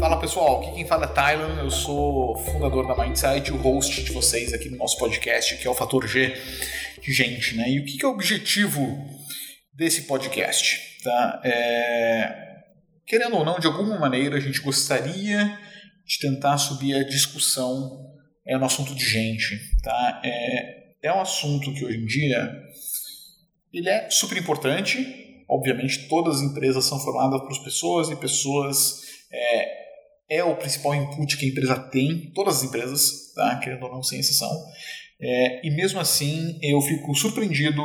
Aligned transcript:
Fala 0.00 0.20
pessoal, 0.20 0.62
aqui 0.62 0.74
quem 0.74 0.86
fala 0.86 1.04
é 1.04 1.08
Tylan, 1.08 1.62
eu 1.62 1.70
sou 1.70 2.36
fundador 2.38 2.86
da 2.86 2.96
Mindsight, 2.96 3.52
o 3.52 3.56
host 3.56 4.02
de 4.02 4.12
vocês 4.12 4.52
aqui 4.52 4.70
no 4.70 4.76
nosso 4.76 4.96
podcast, 4.98 5.56
que 5.56 5.66
é 5.66 5.70
o 5.70 5.74
Fator 5.74 6.06
G 6.06 6.34
de 7.02 7.12
gente, 7.12 7.56
né? 7.56 7.68
E 7.68 7.80
o 7.80 7.84
que 7.84 8.04
é 8.04 8.08
o 8.08 8.12
objetivo 8.12 8.98
desse 9.72 10.02
podcast? 10.02 11.02
Tá? 11.02 11.40
É... 11.44 12.48
Querendo 13.06 13.36
ou 13.36 13.44
não, 13.44 13.58
de 13.58 13.66
alguma 13.66 13.98
maneira 13.98 14.36
a 14.36 14.40
gente 14.40 14.60
gostaria 14.60 15.58
de 16.06 16.18
tentar 16.18 16.58
subir 16.58 16.94
a 16.94 17.04
discussão 17.04 18.06
é, 18.46 18.56
no 18.56 18.64
assunto 18.64 18.94
de 18.94 19.04
gente, 19.04 19.58
tá? 19.82 20.22
É, 20.24 20.78
é 21.02 21.12
um 21.12 21.20
assunto 21.20 21.72
que 21.74 21.84
hoje 21.84 21.98
em 21.98 22.06
dia 22.06 22.50
ele 23.72 23.88
é 23.88 24.08
super 24.10 24.38
importante. 24.38 25.27
Obviamente, 25.48 26.08
todas 26.08 26.36
as 26.36 26.42
empresas 26.42 26.84
são 26.84 27.00
formadas 27.00 27.40
por 27.40 27.64
pessoas 27.64 28.10
e 28.10 28.16
pessoas 28.16 29.02
é, 29.32 29.78
é 30.28 30.44
o 30.44 30.56
principal 30.56 30.94
input 30.94 31.36
que 31.36 31.46
a 31.46 31.48
empresa 31.48 31.78
tem, 31.78 32.30
todas 32.34 32.58
as 32.58 32.64
empresas, 32.64 33.32
tá? 33.34 33.58
querendo 33.58 33.84
ou 33.84 33.92
não, 33.92 34.02
sem 34.02 34.20
exceção. 34.20 34.50
É, 35.20 35.66
e 35.66 35.70
mesmo 35.70 35.98
assim, 35.98 36.58
eu 36.62 36.80
fico 36.82 37.14
surpreendido 37.14 37.82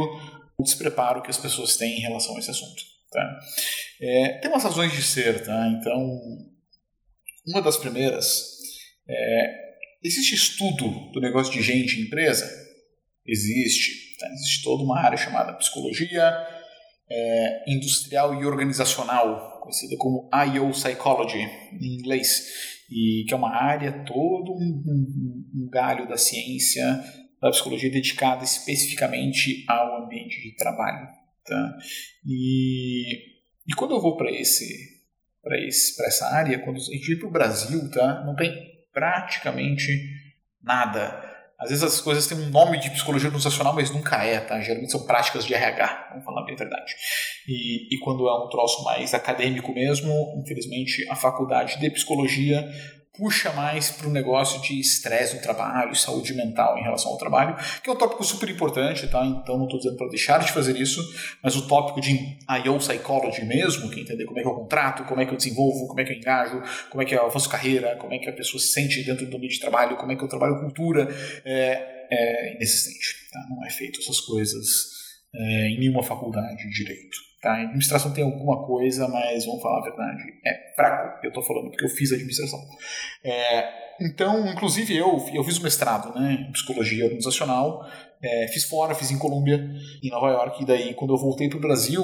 o 0.58 0.64
despreparo 0.64 1.22
que 1.22 1.30
as 1.30 1.38
pessoas 1.38 1.78
têm 1.78 1.98
em 1.98 2.02
relação 2.02 2.36
a 2.36 2.40
esse 2.40 2.52
assunto. 2.52 2.84
Tá? 3.12 3.40
É, 4.02 4.40
tem 4.40 4.52
umas 4.52 4.64
razões 4.64 4.92
de 4.92 5.02
ser, 5.02 5.44
tá? 5.46 5.68
Então, 5.80 6.20
uma 7.48 7.62
das 7.62 7.78
primeiras 7.78 8.60
é, 9.08 9.56
existe 10.04 10.36
estudo 10.36 11.12
do 11.12 11.22
negócio 11.22 11.54
de 11.54 11.62
gente 11.62 12.00
em 12.00 12.04
empresa? 12.04 12.46
Existe. 13.26 14.18
Tá? 14.20 14.28
Existe 14.34 14.64
toda 14.64 14.84
uma 14.84 15.00
área 15.00 15.18
chamada 15.18 15.54
psicologia 15.54 16.22
é, 17.10 17.72
industrial 17.72 18.42
e 18.42 18.46
organizacional, 18.46 19.60
conhecida 19.62 19.96
como 19.98 20.30
IO 20.54 20.72
Psychology 20.72 21.40
em 21.40 22.00
inglês, 22.00 22.46
e 22.90 23.26
que 23.28 23.34
é 23.34 23.38
uma 23.38 23.56
área, 23.56 24.04
todo 24.06 24.52
um, 24.54 24.84
um, 24.86 25.64
um 25.64 25.70
galho 25.70 26.08
da 26.08 26.18
ciência, 26.18 26.84
da 27.42 27.50
psicologia 27.50 27.92
dedicada 27.92 28.44
especificamente 28.44 29.66
ao 29.68 30.04
ambiente 30.04 30.42
de 30.42 30.56
trabalho. 30.56 31.08
Tá? 31.46 31.78
E, 32.26 33.18
e 33.68 33.74
quando 33.76 33.96
eu 33.96 34.02
vou 34.02 34.16
para 34.16 34.32
esse 34.32 34.94
para 35.44 36.08
essa 36.08 36.28
área, 36.28 36.58
quando 36.60 36.78
a 36.78 36.80
gente 36.80 37.18
para 37.18 37.28
o 37.28 37.32
Brasil, 37.32 37.92
tá? 37.92 38.24
não 38.26 38.34
tem 38.34 38.50
praticamente 38.94 39.92
nada 40.62 41.33
às 41.60 41.70
vezes 41.70 41.84
as 41.84 42.02
coisas 42.02 42.28
têm 42.28 42.38
um 42.38 42.50
nome 42.50 42.80
de 42.80 42.90
psicologia 42.90 43.28
organizacional, 43.28 43.74
mas 43.74 43.92
nunca 43.92 44.24
é, 44.24 44.40
tá? 44.40 44.60
Geralmente 44.62 44.92
são 44.92 45.06
práticas 45.06 45.46
de 45.46 45.54
RH, 45.54 46.08
vamos 46.10 46.26
falar 46.26 46.44
bem 46.46 46.56
a 46.56 46.58
verdade. 46.58 46.94
E, 47.48 47.96
e 47.96 48.00
quando 48.00 48.28
é 48.28 48.46
um 48.46 48.50
troço 48.50 48.84
mais 48.84 49.14
acadêmico 49.14 49.74
mesmo, 49.74 50.12
infelizmente 50.44 51.08
a 51.10 51.16
faculdade 51.16 51.80
de 51.80 51.90
psicologia 51.90 52.68
puxa 53.16 53.52
mais 53.54 53.92
para 53.92 54.08
o 54.08 54.12
negócio 54.12 54.60
de 54.62 54.80
estresse 54.80 55.36
no 55.36 55.42
trabalho, 55.42 55.96
saúde 55.96 56.34
mental 56.34 56.78
em 56.80 56.82
relação 56.82 57.12
ao 57.12 57.18
trabalho, 57.18 57.56
que 57.84 57.90
é 57.90 57.94
um 57.94 57.96
tópico 57.96 58.24
super 58.24 58.50
importante, 58.50 59.08
tá? 59.08 59.24
Então 59.24 59.56
não 59.56 59.66
estou 59.66 59.80
dizendo 59.80 59.98
para 59.98 60.08
deixar 60.10 60.40
de 60.40 60.52
fazer 60.52 60.76
isso, 60.76 61.00
mas 61.42 61.56
o 61.56 61.68
tópico 61.68 62.02
de 62.02 62.38
IO 62.66 62.78
Psychology 62.80 63.46
mesmo, 63.46 63.90
que 63.92 64.00
é 64.00 64.04
entender 64.04 64.26
como 64.26 64.40
é 64.40 64.42
que 64.42 64.48
eu 64.48 64.56
contrato, 64.56 65.04
como 65.04 65.22
é 65.22 65.26
que 65.26 65.32
eu 65.32 65.38
desenvolvo, 65.38 65.88
como 65.88 66.02
é 66.02 66.04
que 66.04 66.12
eu 66.12 66.18
engajo, 66.18 66.64
como 66.90 67.04
é 67.04 67.06
que 67.06 67.14
eu 67.14 67.30
faço 67.30 67.48
carreira, 67.48 67.96
como 67.98 68.14
é 68.14 68.18
que 68.18 68.28
a 68.28 68.34
pessoa 68.34 68.60
se 68.60 68.70
sente 68.70 69.04
dentro 69.04 69.28
do 69.28 69.38
ambiente 69.38 69.56
de 69.56 69.62
trabalho, 69.62 69.96
como 69.96 70.12
é 70.12 70.16
que 70.16 70.24
eu 70.24 70.28
trabalho 70.28 70.60
cultura, 70.60 71.08
é, 71.46 72.08
é 72.10 72.56
inexistente, 72.56 73.30
tá? 73.32 73.46
Não 73.48 73.64
é 73.64 73.70
feito 73.70 74.00
essas 74.00 74.20
coisas 74.22 74.92
é, 75.36 75.68
em 75.70 75.80
nenhuma 75.80 76.02
faculdade 76.02 76.64
de 76.64 76.70
direito. 76.72 77.33
Tá? 77.44 77.52
A 77.52 77.62
administração 77.64 78.14
tem 78.14 78.24
alguma 78.24 78.66
coisa, 78.66 79.06
mas 79.10 79.46
vamos 79.46 79.62
falar 79.62 79.80
a 79.80 79.84
verdade, 79.84 80.24
é 80.46 80.74
fraco. 80.78 81.20
Eu 81.22 81.28
estou 81.28 81.44
falando 81.44 81.70
porque 81.72 81.84
eu 81.84 81.90
fiz 81.90 82.14
administração. 82.14 82.58
É, 83.22 83.93
então, 84.00 84.48
inclusive 84.52 84.96
eu, 84.96 85.26
eu 85.34 85.44
fiz 85.44 85.58
o 85.58 85.64
mestrado 85.64 86.18
né, 86.20 86.46
em 86.48 86.52
psicologia 86.52 87.06
organizacional, 87.06 87.86
é, 88.22 88.48
fiz 88.48 88.64
fora, 88.64 88.96
fiz 88.96 89.12
em 89.12 89.20
Colômbia, 89.20 89.70
em 90.02 90.10
Nova 90.10 90.30
York, 90.30 90.64
e 90.64 90.66
daí 90.66 90.94
quando 90.94 91.14
eu 91.14 91.18
voltei 91.18 91.50
para 91.50 91.58
o 91.58 91.62
Brasil, 91.62 92.04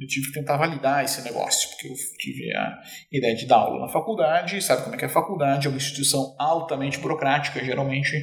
eu 0.00 0.08
tive 0.08 0.28
que 0.28 0.32
tentar 0.32 0.56
validar 0.56 1.04
esse 1.04 1.22
negócio, 1.22 1.68
porque 1.70 1.88
eu 1.88 1.94
tive 2.18 2.56
a 2.56 2.80
ideia 3.12 3.34
de 3.34 3.46
dar 3.46 3.56
aula 3.56 3.80
na 3.80 3.92
faculdade, 3.92 4.62
sabe 4.62 4.82
como 4.82 4.94
é 4.94 4.98
que 4.98 5.04
é 5.04 5.08
a 5.08 5.10
faculdade, 5.10 5.66
é 5.66 5.70
uma 5.70 5.76
instituição 5.76 6.34
altamente 6.38 6.98
burocrática, 6.98 7.62
geralmente, 7.62 8.16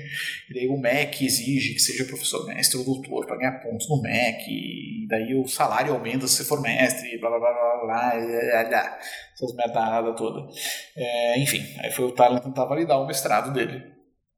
e 0.49 0.53
daí 0.55 0.67
o 0.67 0.77
MEC 0.77 1.23
exige 1.23 1.75
que 1.75 1.79
seja 1.79 2.05
professor 2.05 2.45
mestre 2.47 2.79
ou 2.79 2.83
doutor 2.83 3.27
para 3.27 3.37
ganhar 3.37 3.59
pontos 3.59 3.87
no 3.87 4.01
MEC, 4.01 4.49
e 4.49 5.07
daí 5.07 5.35
o 5.35 5.47
salário 5.47 5.93
aumenta 5.93 6.27
se 6.27 6.37
você 6.37 6.45
for 6.45 6.61
mestre, 6.61 7.17
blá 7.19 7.29
blá 7.29 7.39
blá 7.39 7.51
blá 7.51 7.85
blá, 7.85 8.11
blá, 8.11 8.63
blá 8.63 8.99
essas 9.37 9.55
merda 9.55 10.13
toda. 10.15 10.47
É, 10.95 11.39
enfim, 11.39 11.63
aí 11.79 11.91
foi 11.91 12.05
o 12.05 12.11
Thailand 12.11 12.43
tentar 12.43 12.65
validar 12.65 12.99
o 12.99 13.06
mestrado 13.07 13.53
dele, 13.53 13.83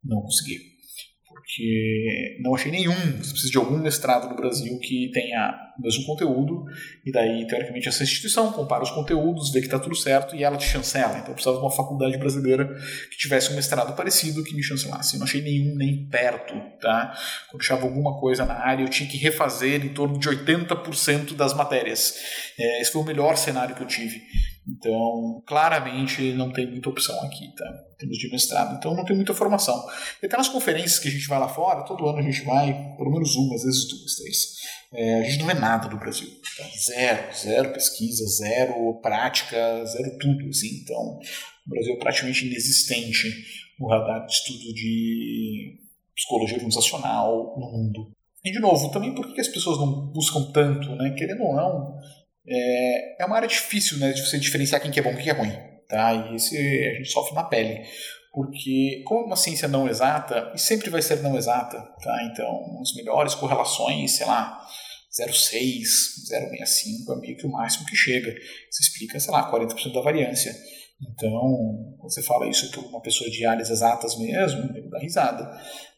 não 0.04 0.22
consegui 0.22 0.70
porque 1.50 2.38
não 2.42 2.54
achei 2.56 2.72
nenhum. 2.72 2.94
Você 2.94 3.32
precisa 3.32 3.52
de 3.52 3.58
algum 3.58 3.78
mestrado 3.78 4.30
no 4.30 4.36
Brasil 4.36 4.78
que 4.80 5.10
tenha 5.12 5.56
o 5.78 5.82
mesmo 5.82 6.06
conteúdo, 6.06 6.66
e 7.06 7.12
daí, 7.12 7.48
teoricamente, 7.48 7.88
essa 7.88 8.04
instituição 8.04 8.52
compara 8.52 8.84
os 8.84 8.92
conteúdos, 8.92 9.52
vê 9.52 9.60
que 9.60 9.68
está 9.68 9.80
tudo 9.80 9.96
certo 9.96 10.36
e 10.36 10.44
ela 10.44 10.58
te 10.58 10.66
chancela. 10.66 11.18
Então, 11.18 11.30
eu 11.30 11.34
precisava 11.34 11.58
de 11.58 11.64
uma 11.64 11.72
faculdade 11.72 12.18
brasileira 12.18 12.68
que 13.10 13.18
tivesse 13.18 13.52
um 13.52 13.56
mestrado 13.56 13.96
parecido 13.96 14.44
que 14.44 14.54
me 14.54 14.62
chancelasse. 14.62 15.16
Eu 15.16 15.20
não 15.20 15.26
achei 15.26 15.42
nenhum 15.42 15.76
nem 15.76 16.08
perto. 16.08 16.54
Tá? 16.80 17.18
Quando 17.50 17.62
achava 17.62 17.84
alguma 17.84 18.20
coisa 18.20 18.46
na 18.46 18.56
área, 18.56 18.84
eu 18.84 18.90
tinha 18.90 19.10
que 19.10 19.18
refazer 19.18 19.86
em 19.86 19.90
torno 19.90 20.20
de 20.20 20.30
80% 20.30 21.34
das 21.36 21.54
matérias. 21.54 22.16
É, 22.60 22.82
esse 22.82 22.92
foi 22.92 23.02
o 23.02 23.06
melhor 23.06 23.38
cenário 23.38 23.76
que 23.76 23.82
eu 23.82 23.88
tive. 23.88 24.22
Então, 24.70 25.42
claramente 25.48 26.34
não 26.34 26.52
tem 26.52 26.70
muita 26.70 26.90
opção 26.90 27.20
aqui, 27.24 27.54
tá? 27.56 27.66
Em 27.94 27.98
termos 27.98 28.18
de 28.18 28.30
mestrado. 28.30 28.76
Então, 28.78 28.96
não 28.96 29.04
tem 29.04 29.16
muita 29.16 29.34
formação. 29.34 29.84
E 30.22 30.26
até 30.26 30.38
nas 30.38 30.50
conferências 30.50 31.00
que 31.00 31.08
a 31.08 31.12
gente 31.12 31.28
vai 31.28 31.40
lá 31.40 31.48
fora, 31.48 31.86
todo 31.86 32.08
ano 32.08 32.20
a 32.20 32.22
gente 32.22 32.44
vai, 32.44 32.74
pelo 32.98 33.12
menos 33.12 33.36
uma, 33.36 33.56
às 33.56 33.64
vezes 33.64 33.88
duas, 33.88 34.16
três. 34.16 34.60
É, 34.94 35.22
a 35.22 35.24
gente 35.24 35.40
não 35.40 35.48
vê 35.48 35.54
nada 35.54 35.88
do 35.88 35.98
Brasil. 35.98 36.30
Tá? 36.58 36.64
Zero, 36.78 37.36
zero 37.36 37.74
pesquisa, 37.74 38.26
zero 38.28 39.00
prática, 39.02 39.86
zero 39.86 40.18
tudo. 40.20 40.50
Assim. 40.50 40.82
Então, 40.84 41.20
o 41.66 41.70
Brasil 41.70 41.94
é 41.94 42.00
praticamente 42.00 42.46
inexistente 42.46 43.28
no 43.80 43.88
radar 43.88 44.26
de 44.26 44.34
estudo 44.34 44.74
de 44.74 45.80
psicologia 46.16 46.56
organizacional 46.56 47.56
no 47.58 47.72
mundo. 47.72 48.12
E, 48.44 48.52
de 48.52 48.60
novo, 48.60 48.90
também 48.92 49.14
por 49.14 49.34
que 49.34 49.42
as 49.42 49.48
pessoas 49.48 49.78
não 49.78 50.08
buscam 50.08 50.52
tanto, 50.52 50.96
né? 50.96 51.14
Querendo 51.18 51.44
ou 51.44 51.56
não, 51.56 51.98
é, 52.50 53.24
é 53.24 53.26
uma 53.26 53.36
área 53.36 53.48
difícil 53.48 53.98
né, 53.98 54.12
de 54.12 54.26
você 54.26 54.38
diferenciar 54.38 54.82
quem 54.82 54.92
que 54.92 55.00
é 55.00 55.04
bom 55.04 55.12
e 55.12 55.18
quem 55.18 55.30
é 55.30 55.34
ruim. 55.34 55.54
Tá? 55.88 56.14
E 56.14 56.36
isso 56.36 56.56
a 56.56 56.98
gente 56.98 57.12
sofre 57.12 57.36
na 57.36 57.44
pele. 57.44 57.84
Porque, 58.32 59.04
como 59.06 59.26
uma 59.26 59.36
ciência 59.36 59.68
não 59.68 59.88
exata, 59.88 60.52
e 60.54 60.60
sempre 60.60 60.90
vai 60.90 61.02
ser 61.02 61.22
não 61.22 61.36
exata, 61.36 61.82
tá? 62.02 62.30
então 62.32 62.80
as 62.80 62.94
melhores 62.96 63.34
correlações, 63.34 64.12
sei 64.12 64.26
lá, 64.28 64.60
0,6, 65.12 65.82
0,65 66.32 67.18
é 67.18 67.20
meio 67.20 67.38
que 67.38 67.48
o 67.48 67.52
máximo 67.52 67.86
que 67.88 67.96
chega. 67.96 68.32
Você 68.70 68.84
explica, 68.84 69.20
sei 69.20 69.34
lá, 69.34 69.52
40% 69.52 69.92
da 69.92 70.02
variância. 70.02 70.56
Então, 71.02 71.96
quando 71.98 72.12
você 72.12 72.22
fala 72.22 72.50
isso 72.50 72.70
para 72.72 72.82
uma 72.82 73.02
pessoa 73.02 73.30
de 73.30 73.46
áreas 73.46 73.70
exatas 73.70 74.18
mesmo, 74.18 74.76
ele 74.76 74.90
dá 74.90 75.00
risada 75.00 75.50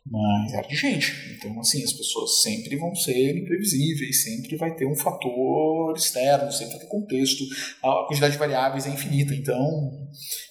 mas 0.05 0.53
é 0.53 0.61
de 0.61 0.75
gente. 0.75 1.13
Então, 1.37 1.59
assim, 1.59 1.83
as 1.83 1.93
pessoas 1.93 2.41
sempre 2.41 2.75
vão 2.75 2.93
ser 2.95 3.37
imprevisíveis, 3.37 4.23
sempre 4.23 4.55
vai 4.57 4.75
ter 4.75 4.85
um 4.85 4.95
fator 4.95 5.95
externo, 5.95 6.51
sempre 6.51 6.73
vai 6.73 6.81
ter 6.81 6.87
contexto, 6.87 7.43
a 7.83 8.05
quantidade 8.07 8.33
de 8.33 8.39
variáveis 8.39 8.87
é 8.87 8.89
infinita, 8.89 9.33
então 9.35 10.09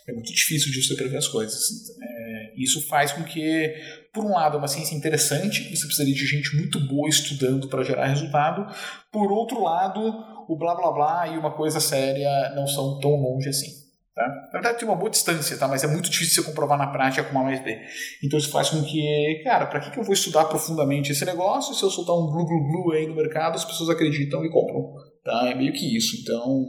é 0.09 0.13
muito 0.13 0.33
difícil 0.33 0.71
de 0.71 0.83
você 0.83 0.95
prever 0.95 1.17
as 1.17 1.27
coisas. 1.27 1.61
É, 2.01 2.53
isso 2.57 2.87
faz 2.89 3.13
com 3.13 3.25
que, 3.25 3.75
por 4.15 4.25
um 4.25 4.33
lado, 4.33 4.57
é 4.57 4.59
uma 4.59 4.69
ciência 4.69 4.95
interessante, 4.95 5.65
você 5.65 5.85
precisaria 5.85 6.15
de 6.15 6.27
gente 6.27 6.57
muito 6.57 6.79
boa 6.87 7.09
estudando 7.09 7.69
para 7.69 7.83
gerar 7.83 8.07
resultado, 8.07 8.65
por 9.11 9.33
outro 9.33 9.63
lado, 9.63 10.01
o 10.49 10.57
blá 10.57 10.75
blá 10.77 10.93
blá 10.93 11.29
e 11.29 11.39
uma 11.39 11.53
coisa 11.57 11.81
séria 11.81 12.53
não 12.55 12.67
são 12.69 13.01
tão 13.01 13.17
longe 13.17 13.49
assim. 13.49 13.80
Tá? 14.21 14.29
Na 14.29 14.51
verdade, 14.53 14.79
tem 14.79 14.87
uma 14.87 14.97
boa 14.97 15.09
distância, 15.09 15.57
tá? 15.57 15.67
mas 15.67 15.83
é 15.83 15.87
muito 15.87 16.11
difícil 16.11 16.43
você 16.43 16.51
comprovar 16.51 16.77
na 16.77 16.89
prática 16.89 17.25
com 17.25 17.31
uma 17.31 17.45
mais 17.45 17.63
B. 17.63 17.79
Então, 18.23 18.39
isso 18.39 18.51
faz 18.51 18.69
com 18.69 18.83
que, 18.83 19.41
cara, 19.43 19.67
para 19.67 19.81
que, 19.81 19.91
que 19.91 19.99
eu 19.99 20.05
vou 20.05 20.13
estudar 20.13 20.45
profundamente 20.45 21.11
esse 21.11 21.25
negócio 21.25 21.75
se 21.75 21.83
eu 21.83 21.91
soltar 21.91 22.15
um 22.15 22.27
glu 22.27 22.45
glu 22.45 22.69
glu 22.69 22.93
aí 22.93 23.07
no 23.07 23.15
mercado, 23.15 23.57
as 23.57 23.65
pessoas 23.65 23.89
acreditam 23.89 24.45
e 24.45 24.51
compram? 24.51 24.93
Tá? 25.25 25.51
É 25.51 25.55
meio 25.55 25.73
que 25.73 25.97
isso. 25.97 26.17
Então, 26.21 26.67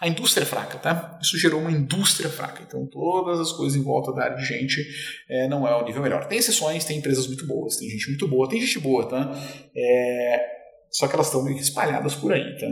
a 0.00 0.06
indústria 0.06 0.44
é 0.44 0.46
fraca, 0.46 0.78
tá? 0.78 1.18
Isso 1.20 1.36
gerou 1.38 1.60
uma 1.60 1.70
indústria 1.70 2.30
fraca. 2.30 2.62
Então, 2.66 2.86
todas 2.86 3.40
as 3.40 3.50
coisas 3.52 3.76
em 3.76 3.82
volta 3.82 4.12
da 4.12 4.24
área 4.24 4.36
de 4.36 4.44
gente 4.44 4.84
é, 5.28 5.48
não 5.48 5.66
é 5.66 5.74
o 5.74 5.84
nível 5.84 6.02
melhor. 6.02 6.26
Tem 6.26 6.38
exceções, 6.38 6.84
tem 6.84 6.98
empresas 6.98 7.26
muito 7.26 7.46
boas, 7.46 7.76
tem 7.76 7.88
gente 7.88 8.08
muito 8.08 8.28
boa, 8.28 8.48
tem 8.48 8.60
gente 8.60 8.78
boa, 8.78 9.08
tá? 9.08 9.32
É, 9.74 10.55
só 10.96 11.06
que 11.06 11.14
elas 11.14 11.26
estão 11.26 11.42
meio 11.42 11.56
que 11.56 11.62
espalhadas 11.62 12.14
por 12.14 12.32
aí, 12.32 12.56
tá? 12.58 12.66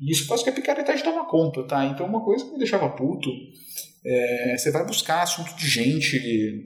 E 0.00 0.10
isso 0.10 0.26
faz 0.26 0.42
que 0.42 0.50
a 0.50 0.52
picaretagem 0.52 1.04
toma 1.04 1.28
conta, 1.28 1.62
tá? 1.64 1.84
Então 1.86 2.06
uma 2.06 2.24
coisa 2.24 2.44
que 2.44 2.52
me 2.52 2.58
deixava 2.58 2.88
puto, 2.88 3.30
é, 4.04 4.56
você 4.56 4.70
vai 4.70 4.84
buscar 4.86 5.22
assunto 5.22 5.54
de 5.56 5.68
gente 5.68 6.16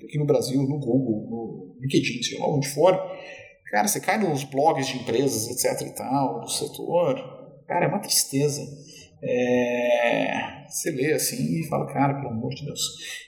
aqui 0.07 0.19
no 0.19 0.27
Brasil, 0.27 0.63
no 0.63 0.79
Google, 0.79 1.27
no 1.29 1.77
LinkedIn, 1.81 2.23
sei 2.23 2.39
lá 2.39 2.47
onde 2.49 2.69
for, 2.69 2.99
cara, 3.71 3.87
você 3.89 4.01
cai 4.01 4.19
nos 4.19 4.45
blogs 4.45 4.87
de 4.87 4.97
empresas, 4.97 5.49
etc 5.49 5.87
e 5.87 5.95
tal, 5.95 6.41
do 6.41 6.49
setor, 6.49 7.45
Cara, 7.67 7.87
é 7.87 7.89
uma 7.89 7.99
tristeza. 7.99 8.63
É, 9.27 10.65
você 10.69 10.91
lê 10.91 11.13
assim 11.13 11.61
e 11.61 11.69
fala, 11.69 11.87
cara, 11.93 12.15
pelo 12.15 12.31
amor 12.31 12.51
de 12.55 12.65
Deus. 12.65 12.81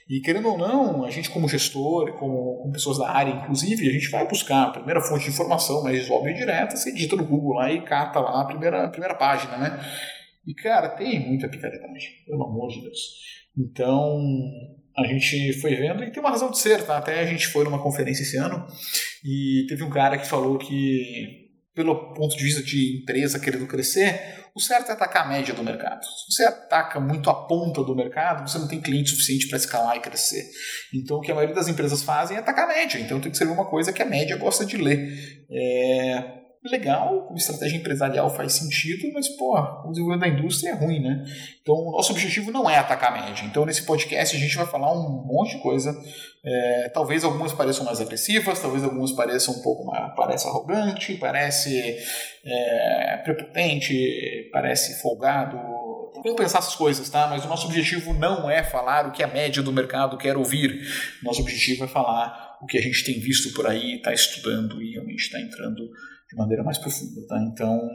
E 0.09 0.19
querendo 0.21 0.49
ou 0.49 0.57
não, 0.57 1.03
a 1.03 1.09
gente 1.09 1.29
como 1.29 1.49
gestor, 1.49 2.13
como, 2.19 2.57
como 2.57 2.71
pessoas 2.71 2.97
da 2.97 3.09
área, 3.09 3.31
inclusive, 3.31 3.89
a 3.89 3.91
gente 3.91 4.09
vai 4.09 4.27
buscar 4.27 4.63
a 4.63 4.71
primeira 4.71 5.01
fonte 5.01 5.25
de 5.25 5.31
informação 5.31 5.83
mais 5.83 6.09
óbvia 6.09 6.31
e 6.31 6.37
direta, 6.37 6.75
você 6.75 6.91
digita 6.91 7.15
no 7.15 7.25
Google 7.25 7.55
lá 7.55 7.71
e 7.71 7.83
cata 7.83 8.19
lá 8.19 8.41
a 8.41 8.45
primeira, 8.45 8.85
a 8.85 8.89
primeira 8.89 9.15
página, 9.15 9.57
né? 9.57 9.79
E, 10.45 10.53
cara, 10.53 10.89
tem 10.89 11.27
muita 11.27 11.49
picaretagem, 11.49 12.09
pelo 12.25 12.43
amor 12.43 12.69
de 12.69 12.81
Deus. 12.81 12.99
Então, 13.57 14.21
a 14.97 15.05
gente 15.05 15.53
foi 15.53 15.75
vendo 15.75 16.03
e 16.03 16.11
tem 16.11 16.21
uma 16.21 16.29
razão 16.31 16.51
de 16.51 16.59
ser, 16.59 16.85
tá? 16.85 16.97
Até 16.97 17.19
a 17.19 17.25
gente 17.25 17.47
foi 17.47 17.63
numa 17.63 17.81
conferência 17.81 18.23
esse 18.23 18.37
ano 18.37 18.65
e 19.23 19.65
teve 19.67 19.83
um 19.83 19.89
cara 19.89 20.17
que 20.17 20.27
falou 20.27 20.57
que, 20.57 21.49
pelo 21.75 22.13
ponto 22.13 22.35
de 22.37 22.43
vista 22.43 22.63
de 22.63 23.01
empresa 23.01 23.39
querendo 23.39 23.67
crescer, 23.67 24.46
o 24.57 24.59
certo 24.59 24.89
é 24.89 24.93
atacar 24.93 25.23
a 25.23 25.27
média 25.29 25.53
do 25.53 25.63
mercado. 25.63 26.03
Se 26.03 26.31
você 26.31 26.43
ataca 26.45 26.99
muito 26.99 27.29
a 27.29 27.45
ponta 27.47 27.83
do 27.83 27.95
mercado, 27.95 28.49
você 28.49 28.57
não 28.57 28.67
tem 28.67 28.81
cliente 28.81 29.11
suficiente 29.11 29.47
para 29.47 29.57
escalar 29.57 29.95
e 29.95 29.99
crescer. 29.99 30.49
Então, 30.91 31.17
o 31.17 31.21
que 31.21 31.31
a 31.31 31.35
maioria 31.35 31.53
das 31.53 31.67
empresas 31.67 32.01
fazem 32.01 32.35
é 32.35 32.39
atacar 32.39 32.65
a 32.65 32.73
média. 32.73 32.99
Então, 32.99 33.21
tem 33.21 33.31
que 33.31 33.37
ser 33.37 33.47
uma 33.47 33.65
coisa 33.65 33.93
que 33.93 34.01
a 34.01 34.05
média 34.05 34.35
gosta 34.35 34.65
de 34.65 34.75
ler. 34.75 35.45
É 35.51 36.46
legal, 36.69 37.23
como 37.23 37.37
estratégia 37.37 37.77
empresarial 37.77 38.29
faz 38.29 38.53
sentido, 38.53 39.11
mas, 39.13 39.27
pô, 39.29 39.57
o 39.85 39.91
desenvolvimento 39.91 40.19
da 40.19 40.27
indústria 40.27 40.71
é 40.71 40.73
ruim, 40.73 40.99
né? 40.99 41.25
Então, 41.61 41.75
o 41.75 41.91
nosso 41.91 42.11
objetivo 42.11 42.51
não 42.51 42.69
é 42.69 42.77
atacar 42.77 43.11
a 43.11 43.21
média. 43.25 43.43
Então, 43.45 43.65
nesse 43.65 43.83
podcast, 43.83 44.35
a 44.35 44.39
gente 44.39 44.55
vai 44.55 44.65
falar 44.65 44.91
um 44.93 45.23
monte 45.25 45.57
de 45.57 45.61
coisa. 45.61 45.95
É, 46.43 46.89
talvez 46.93 47.23
algumas 47.23 47.51
pareçam 47.51 47.83
mais 47.83 47.99
agressivas, 47.99 48.59
talvez 48.59 48.83
algumas 48.83 49.11
pareçam 49.11 49.53
um 49.53 49.61
pouco 49.61 49.85
mais. 49.85 50.13
parece 50.15 50.47
arrogante, 50.47 51.15
parece 51.15 51.97
é, 52.45 53.17
prepotente, 53.23 54.49
parece 54.51 55.01
folgado. 55.01 55.57
Vamos 56.23 56.35
pensar 56.35 56.59
essas 56.59 56.75
coisas, 56.75 57.09
tá? 57.09 57.27
Mas 57.27 57.43
o 57.45 57.47
nosso 57.47 57.67
objetivo 57.67 58.13
não 58.13 58.49
é 58.49 58.63
falar 58.63 59.07
o 59.07 59.11
que 59.11 59.23
a 59.23 59.27
média 59.27 59.61
do 59.61 59.71
mercado 59.71 60.17
quer 60.17 60.37
ouvir. 60.37 60.81
Nosso 61.21 61.41
objetivo 61.41 61.83
é 61.83 61.87
falar 61.87 62.57
o 62.61 62.65
que 62.65 62.77
a 62.77 62.81
gente 62.81 63.03
tem 63.03 63.19
visto 63.19 63.53
por 63.53 63.67
aí, 63.67 63.95
está 63.95 64.13
estudando 64.13 64.81
e 64.81 64.93
realmente 64.93 65.23
está 65.23 65.39
entrando 65.39 65.89
de 66.29 66.35
maneira 66.35 66.63
mais 66.63 66.77
profunda, 66.77 67.25
tá? 67.27 67.39
Então, 67.41 67.89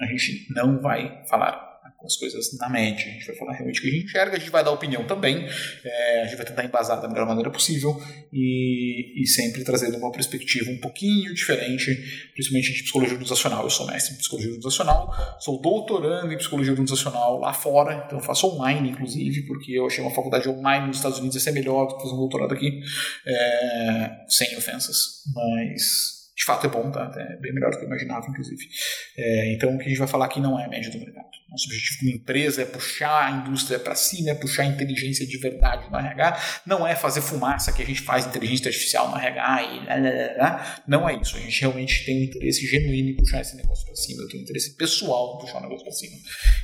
a 0.00 0.06
gente 0.06 0.46
não 0.52 0.80
vai 0.80 1.24
falar 1.26 1.66
as 2.06 2.16
coisas 2.16 2.56
na 2.58 2.68
média, 2.68 3.04
a 3.04 3.10
gente 3.10 3.26
vai 3.26 3.36
falar 3.36 3.52
realmente 3.52 3.80
o 3.80 3.82
que 3.82 3.88
a 3.88 3.92
gente 3.92 4.04
enxerga, 4.04 4.36
a 4.36 4.38
gente 4.38 4.50
vai 4.50 4.64
dar 4.64 4.70
opinião 4.70 5.04
também, 5.04 5.46
é, 5.84 6.22
a 6.22 6.26
gente 6.26 6.36
vai 6.36 6.46
tentar 6.46 6.64
embasar 6.64 7.00
da 7.00 7.08
melhor 7.08 7.26
maneira 7.26 7.50
possível 7.50 8.00
e, 8.32 9.22
e, 9.22 9.26
sempre 9.26 9.64
trazendo 9.64 9.98
uma 9.98 10.10
perspectiva 10.12 10.70
um 10.70 10.78
pouquinho 10.78 11.34
diferente, 11.34 11.92
principalmente 12.32 12.72
de 12.72 12.82
psicologia 12.84 13.14
organizacional. 13.14 13.64
Eu 13.64 13.70
sou 13.70 13.86
mestre 13.86 14.14
em 14.14 14.18
psicologia 14.18 14.50
organizacional, 14.50 15.36
sou 15.40 15.60
doutorando 15.60 16.32
em 16.32 16.38
psicologia 16.38 16.72
organizacional 16.72 17.38
lá 17.40 17.52
fora, 17.52 18.04
então 18.06 18.18
eu 18.18 18.24
faço 18.24 18.46
online, 18.46 18.90
inclusive, 18.90 19.42
porque 19.42 19.72
eu 19.72 19.86
achei 19.86 20.02
uma 20.02 20.14
faculdade 20.14 20.48
online 20.48 20.86
nos 20.86 20.96
Estados 20.96 21.18
Unidos 21.18 21.34
ia 21.34 21.40
ser 21.40 21.52
melhor 21.52 21.86
do 21.86 21.96
que 21.96 22.02
fazer 22.02 22.14
um 22.14 22.18
doutorado 22.18 22.54
aqui, 22.54 22.80
é, 23.26 24.24
sem 24.28 24.56
ofensas, 24.56 25.22
mas 25.34 26.15
de 26.36 26.44
fato 26.44 26.66
é 26.66 26.68
bom, 26.70 26.90
tá? 26.90 27.10
É 27.16 27.36
bem 27.40 27.50
melhor 27.54 27.70
do 27.70 27.78
que 27.78 27.84
eu 27.84 27.86
imaginava, 27.86 28.26
inclusive. 28.28 28.68
É, 29.16 29.54
então, 29.54 29.74
o 29.74 29.78
que 29.78 29.86
a 29.86 29.88
gente 29.88 29.98
vai 29.98 30.06
falar 30.06 30.26
aqui 30.26 30.38
não 30.38 30.60
é 30.60 30.68
média 30.68 30.90
do 30.90 30.98
mercado. 30.98 31.26
Nosso 31.48 31.66
objetivo 31.66 31.98
como 32.00 32.10
empresa 32.10 32.60
é 32.60 32.66
puxar 32.66 33.26
a 33.26 33.30
indústria 33.30 33.78
para 33.78 33.94
cima, 33.94 34.30
é 34.30 34.34
puxar 34.34 34.64
a 34.64 34.66
inteligência 34.66 35.26
de 35.26 35.38
verdade 35.38 35.90
no 35.90 35.96
RH. 35.96 36.62
Não 36.66 36.86
é 36.86 36.94
fazer 36.94 37.22
fumaça 37.22 37.72
que 37.72 37.82
a 37.82 37.86
gente 37.86 38.02
faz 38.02 38.26
inteligência 38.26 38.68
artificial 38.68 39.10
no 39.10 39.16
RH 39.16 39.62
e 39.62 39.86
lá, 39.86 39.94
lá, 39.96 40.36
lá, 40.36 40.82
Não 40.86 41.08
é 41.08 41.18
isso. 41.18 41.38
A 41.38 41.40
gente 41.40 41.58
realmente 41.58 42.04
tem 42.04 42.20
um 42.20 42.24
interesse 42.24 42.66
genuíno 42.66 43.08
em 43.08 43.16
puxar 43.16 43.40
esse 43.40 43.56
negócio 43.56 43.86
para 43.86 43.94
cima. 43.94 44.22
Eu 44.22 44.28
tenho 44.28 44.40
um 44.40 44.44
interesse 44.44 44.76
pessoal 44.76 45.36
em 45.36 45.40
puxar 45.40 45.58
o 45.58 45.62
negócio 45.62 45.84
para 45.84 45.94
cima. 45.94 46.16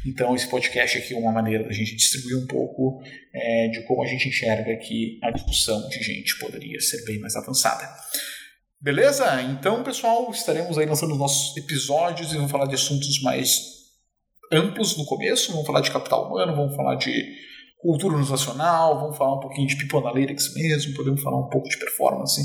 Então, 0.04 0.34
esse 0.36 0.50
podcast 0.50 0.98
aqui 0.98 1.14
é 1.14 1.16
uma 1.16 1.32
maneira 1.32 1.64
da 1.64 1.72
gente 1.72 1.96
distribuir 1.96 2.36
um 2.36 2.46
pouco 2.46 3.02
é, 3.32 3.68
de 3.68 3.80
como 3.84 4.02
a 4.02 4.06
gente 4.06 4.28
enxerga 4.28 4.76
que 4.76 5.18
a 5.22 5.30
discussão 5.30 5.88
de 5.88 6.02
gente 6.02 6.38
poderia 6.38 6.78
ser 6.80 7.02
bem 7.06 7.18
mais 7.18 7.34
avançada. 7.36 7.88
Beleza? 8.82 9.40
Então, 9.43 9.84
pessoal, 9.84 10.29
estaremos 10.32 10.76
aí 10.76 10.87
lançando 10.87 11.12
os 11.12 11.19
nossos 11.19 11.56
episódios 11.56 12.32
e 12.32 12.37
vamos 12.37 12.50
falar 12.50 12.67
de 12.67 12.75
assuntos 12.75 13.23
mais 13.23 13.61
amplos 14.52 14.96
no 14.99 15.06
começo. 15.06 15.52
Vamos 15.52 15.69
falar 15.69 15.82
de 15.82 15.93
capital 15.93 16.26
humano, 16.26 16.56
vamos 16.56 16.75
falar 16.75 16.96
de 16.96 17.32
cultura 17.82 18.17
nacional, 18.17 19.00
vamos 19.00 19.17
falar 19.19 19.34
um 19.34 19.40
pouquinho 19.40 19.67
de 19.67 19.75
People 19.76 19.99
Analytics 19.99 20.55
mesmo, 20.55 20.94
podemos 20.94 21.20
falar 21.20 21.38
um 21.40 21.49
pouco 21.49 21.69
de 21.69 21.76
performance 21.76 22.40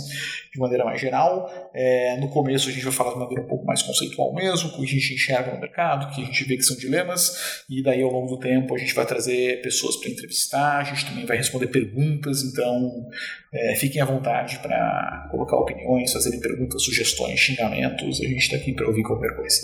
de 0.51 0.59
maneira 0.59 0.83
mais 0.83 0.99
geral. 0.99 1.47
É, 1.75 2.17
no 2.19 2.27
começo 2.29 2.67
a 2.67 2.71
gente 2.71 2.83
vai 2.83 2.91
falar 2.91 3.13
de 3.13 3.19
maneira 3.19 3.43
um 3.43 3.47
pouco 3.47 3.63
mais 3.63 3.83
conceitual 3.83 4.33
mesmo, 4.33 4.69
o 4.69 4.75
que 4.75 4.83
a 4.83 4.87
gente 4.87 5.13
enxerga 5.13 5.53
no 5.53 5.59
mercado, 5.59 6.07
o 6.07 6.09
que 6.09 6.23
a 6.23 6.25
gente 6.25 6.43
vê 6.43 6.57
que 6.57 6.63
são 6.63 6.75
dilemas, 6.75 7.63
e 7.69 7.83
daí 7.83 8.01
ao 8.01 8.11
longo 8.11 8.35
do 8.35 8.39
tempo 8.39 8.73
a 8.73 8.79
gente 8.79 8.95
vai 8.95 9.05
trazer 9.05 9.61
pessoas 9.61 9.95
para 9.97 10.09
entrevistar, 10.09 10.79
a 10.79 10.83
gente 10.83 11.05
também 11.05 11.25
vai 11.27 11.37
responder 11.37 11.67
perguntas, 11.67 12.41
então 12.41 13.07
é, 13.53 13.75
fiquem 13.75 14.01
à 14.01 14.05
vontade 14.05 14.57
para 14.57 15.27
colocar 15.29 15.55
opiniões, 15.55 16.11
fazerem 16.11 16.39
perguntas, 16.39 16.83
sugestões, 16.83 17.39
xingamentos, 17.39 18.19
a 18.21 18.23
gente 18.23 18.39
está 18.39 18.57
aqui 18.57 18.73
para 18.73 18.87
ouvir 18.87 19.03
qualquer 19.03 19.35
coisa. 19.35 19.61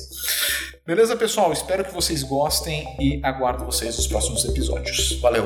Beleza, 0.86 1.16
pessoal? 1.16 1.54
Espero 1.54 1.86
que 1.86 1.94
vocês 1.94 2.24
gostem 2.24 2.98
e 3.00 3.22
aguardo 3.24 3.64
vocês 3.64 3.96
nos 3.96 4.06
próximos 4.06 4.44
episódios. 4.44 5.18
Valeu! 5.22 5.46